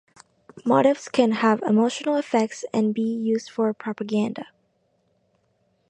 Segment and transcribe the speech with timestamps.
[0.65, 4.47] Motifs can have emotional effects and be used for propaganda.